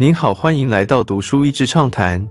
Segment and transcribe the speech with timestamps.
[0.00, 2.24] 您好，欢迎来到读书益智畅谈。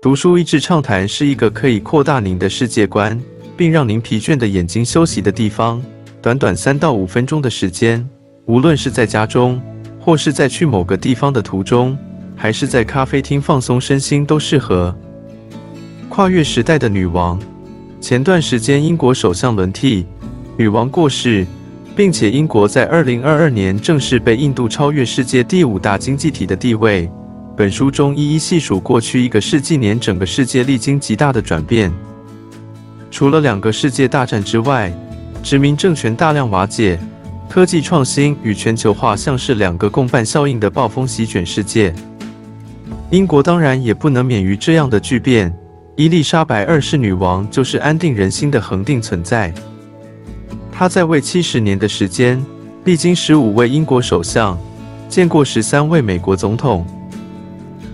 [0.00, 3.20] 读书益智畅谈是一个可以扩大您的世界观，
[3.58, 5.82] 并让您疲倦的眼睛休息的地方。
[6.22, 8.08] 短短三到五分钟的时间，
[8.46, 9.60] 无论是在家中，
[10.00, 11.94] 或是在去某个地方的途中，
[12.34, 14.96] 还是在咖啡厅放松身心，都适合。
[16.08, 17.38] 跨越时代的女王。
[18.00, 20.06] 前段时间，英国首相轮替，
[20.56, 21.46] 女王过世，
[22.00, 27.06] 并且英国在二零二二年正式被印度超越世界第五大经济体的地位。
[27.54, 31.92] 本书中一一细数过去一个世纪年，整个世界历经极大的转变。
[33.10, 34.90] 除了两个世界大战之外，
[35.42, 36.98] 殖民政权大量瓦解，
[37.50, 41.94] 科技创新与全球化像是两个共伴效应的暴风席卷世界。
[43.10, 45.54] 英国当然也不能免于这样的巨变。
[45.96, 49.52] 伊丽莎白二世女王就是安定人心的恒定存在。
[50.80, 52.42] 他在位七十年的时间，
[52.84, 54.58] 历经十五位英国首相，
[55.10, 56.86] 见过十三位美国总统。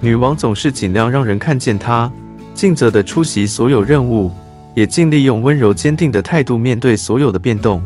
[0.00, 2.08] 女王总是尽量让人看见她
[2.54, 4.30] 尽责地出席所有任务，
[4.76, 7.82] 也尽力用温柔坚定的态度面对所有的变动。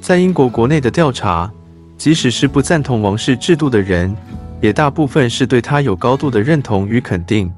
[0.00, 1.52] 在英国国内的调查，
[1.98, 4.16] 即使是不赞同王室制度的人，
[4.60, 7.52] 也大部分是对她有高度的认同与肯定。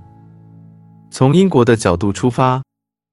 [1.11, 2.63] 从英国的角度出发，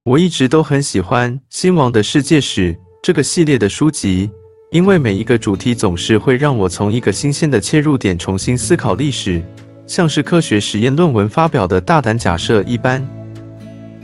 [0.06, 4.30] 我一直都很喜欢《新王的世界史》这个系列的书籍，
[4.70, 9.42] 因为每一个主题总是会让我从一个新鲜的切入点重新思考历史，
[9.88, 13.04] 像是科学实验论文发表的大胆假设一般。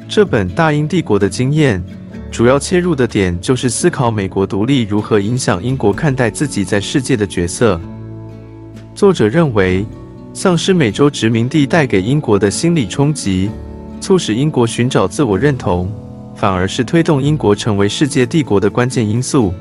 [0.09, 1.79] 这本《大英帝国的经验》
[2.31, 7.79] 主要切入的点就是思考美国独立如何影响英国看待自己在世界的角色。
[8.95, 9.85] 作者认为，
[10.33, 13.51] 丧失美洲殖民地带给英国的心理冲击。
[14.01, 15.91] 促使英国寻找自我认同，
[16.37, 19.53] 反而是推动英国成为世界帝国的关键因素。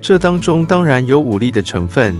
[0.00, 2.16] 这当中当然有武力的成分，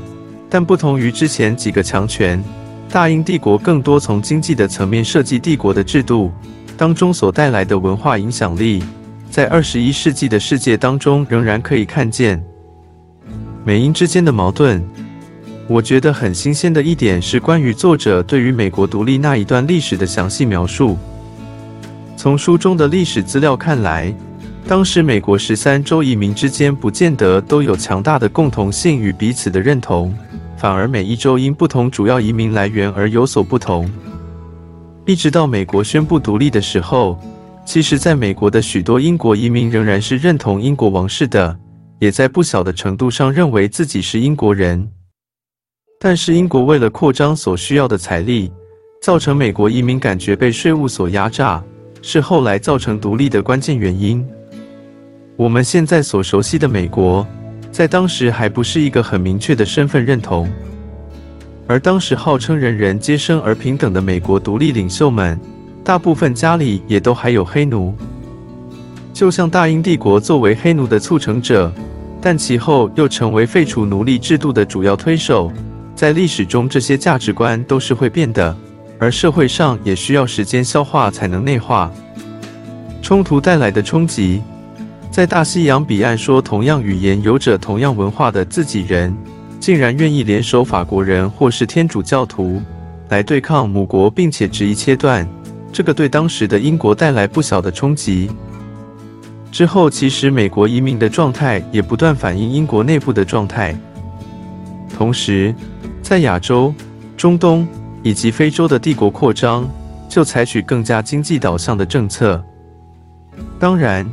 [0.48, 2.42] 但不同于之前几个强权，
[2.88, 6.30] 大英帝国更多从经济的层面设计帝国的制度
[6.76, 8.82] 当中所带来的文化影响力，
[9.28, 12.42] 在二十一世纪的世界当中仍然可以看见。
[13.64, 14.82] 美英之间的矛盾。
[15.66, 20.98] 我觉得很新鲜的一点是关于作者对于美国独立那一段历史的详细描述。
[22.20, 24.14] 从书中的历史资料看来，
[24.68, 30.14] 当时美国十三州移民之间不见得都有强大的共同性与彼此的认同，
[30.58, 33.90] 反而每一州因不同主要移民来源而有所不同。
[35.06, 37.18] 一直到美国宣布独立的时候，
[37.64, 41.58] 其实在美国的许多英国移民仍然是认同英国王室的，
[42.00, 44.86] 也在不小的程度上认为自己是英国人。
[45.98, 48.52] 但是英国为了扩张所需要的财力，
[49.00, 51.64] 造成美国移民感觉被税务所压榨，
[52.02, 54.26] 是后来造成独立的关键原因。
[55.36, 57.26] 我们现在所熟悉的美国，
[57.70, 60.50] 在当时还不是一个很明确的身份认同。
[61.66, 65.38] 而当时号称人人皆生而平等的美国独立领袖们，
[65.84, 67.94] 大部分家里也都还有黑奴。
[69.12, 71.72] 就像大英帝国作为黑奴的促成者，
[72.20, 75.52] 但其后又成为废除奴隶制度的主要推手。
[75.94, 78.56] 在历史中，这些价值观都是会变的，
[79.00, 81.90] 而社会上也需要时间消化才能内化。
[83.00, 84.42] 冲突带来的冲击，
[85.10, 89.16] 在大西洋彼岸，说同样语言、有着同样文化的自己人，
[89.58, 92.60] 竟然愿意联手法国人或是天主教徒
[93.08, 95.26] 来对抗母国，并且执意切断，
[95.72, 98.30] 这个对当时的英国带来不小的冲击。
[99.50, 103.74] 之后，其实美国移民的状态也不断反映英国内部的状态，
[104.94, 105.54] 同时。
[106.02, 106.74] 在亚洲、
[107.16, 107.68] 中东
[108.02, 109.68] 以及非洲的帝国扩张，
[110.08, 112.42] 就采取更加经济导向的政策。
[113.58, 114.06] 当然，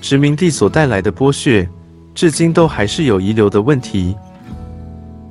[0.00, 1.68] 殖民地所带来的剥削，
[2.14, 4.16] 至今都还是有遗留的问题。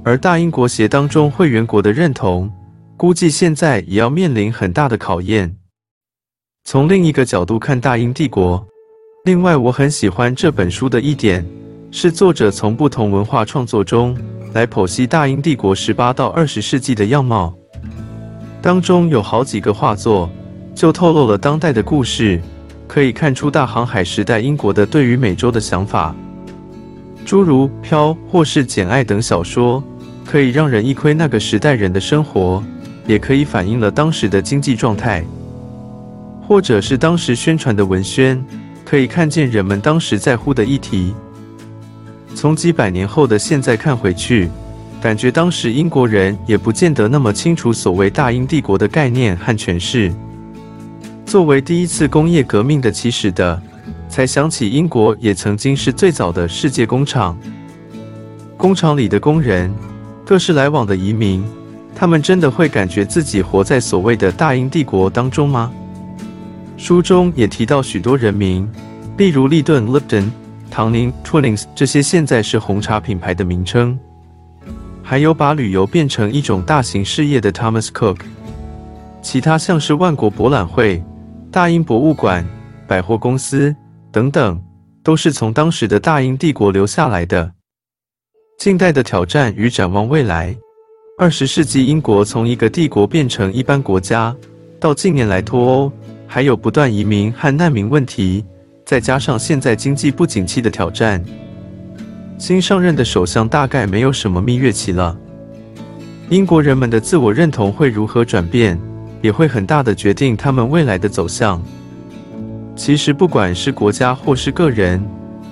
[0.04, 2.52] 而大英国协当中会员国的认同，
[2.98, 5.56] 估计现在也要面临很大的考验。
[6.64, 8.66] 从另一个角度看大英帝国，
[9.26, 11.46] 另外我很喜欢这本书的一点，
[11.92, 14.18] 是作者从不同文化创作中。
[14.54, 17.54] 来剖析大英帝国十八到二十世纪的样貌，
[18.62, 20.30] 当中有好几个画作
[20.76, 22.40] 就透露了当代的故事，
[22.88, 26.16] 可以看出大航海时代英国的对于美洲的想法。
[27.26, 29.84] 诸如《飘》或是《简爱》等小说，
[30.26, 32.64] 可以让人一窥那个时代人的生活，
[33.08, 35.26] 也可以反映了当时的经济状态。
[36.48, 38.44] 或者是当时宣传的文宣，
[38.86, 41.14] 可以看见人们当时在乎的议题。
[42.36, 44.50] 从几百年后的现在看回去，
[45.02, 50.14] 感觉当时英国人也不见得那么清楚所谓大英帝国的概念和诠释。
[51.26, 53.60] 作为第一次工业革命的起始的，
[54.08, 57.36] 才想起英国也曾经是最早的世界工厂。
[58.56, 59.74] 工厂里的工人，
[60.24, 61.44] 各式来往的移民，
[61.96, 65.72] 他们真的会感觉自己活在所谓的大英帝国当中吗？
[66.78, 68.70] 书中也提到许多人名，
[69.18, 70.30] 例如利顿 （Lipton）、
[70.70, 73.98] 唐宁 （Twinings） 这些现在是红茶品牌的名称，
[75.12, 78.22] 还有把旅游变成一种大型事业的 Thomas Cook。
[79.22, 81.04] 其他像是万国博览会、
[81.52, 82.48] 大英博物馆、
[82.88, 83.76] 百货公司
[84.10, 84.58] 等等，
[85.04, 87.52] 都是从当时的大英帝国留下来的。
[88.58, 90.56] 近代的挑战与展望未来。
[91.18, 94.34] 二十世纪，英国从一个帝国变成一般国家，
[94.80, 95.92] 到近年来脱欧，
[96.26, 98.46] 还有不断移民和难民问题，
[98.86, 101.22] 再加上现在经济不景气的挑战，
[102.42, 105.16] 新上任的首相大概没有什么蜜月期了。
[106.32, 108.80] 英国人们的自我认同会如何转变，
[109.22, 111.62] 也会很大的决定他们未来的走向。
[112.76, 115.00] 其实，不管是国家或是个人，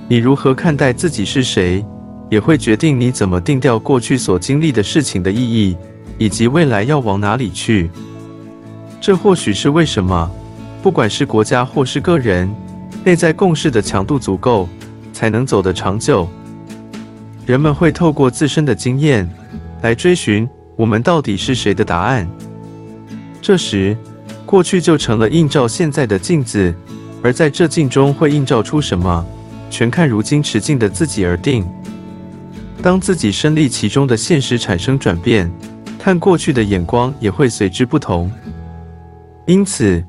[0.07, 1.85] 你如何看待自己是谁？
[2.27, 5.77] 也会决定你怎么定调过去所经历的事情的意义，
[6.17, 7.91] 以及未来要往哪里去。
[8.99, 10.27] 这或许是为什么，
[10.81, 12.51] 不管是国家或是个人，
[13.03, 14.67] 内在共识的强度足够，
[15.13, 16.27] 才能走得长久。
[17.49, 19.27] 人们会透过自身的经验
[19.81, 22.29] 来追寻我们到底是谁的答案。
[23.41, 23.97] 这时，
[24.45, 26.71] 过去就成了映照现在的镜子，
[27.23, 29.25] 而在这镜中会映照出什么，
[29.67, 31.67] 全看如今持镜的自己而定。
[32.83, 35.51] 当自己身历其中的现实产生转变，
[35.97, 38.31] 看过去的眼光也会随之不同。
[39.47, 40.05] 因此，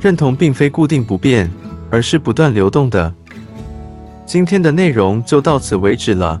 [0.00, 1.50] 认同并非固定不变，
[1.90, 3.12] 而是不断流动的。
[4.24, 6.40] 今天的内容就到此为止了，